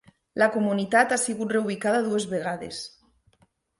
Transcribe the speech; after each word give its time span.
La 0.43 0.45
comunitat 0.55 1.13
ha 1.13 1.19
sigut 1.25 1.53
reubicada 1.55 2.01
dues 2.07 2.25
vegades. 2.33 2.81